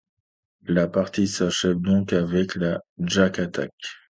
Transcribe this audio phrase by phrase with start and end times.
[0.65, 3.71] La partie s'achève donc avec la Jack Attack.